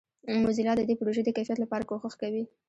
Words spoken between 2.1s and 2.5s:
کوي.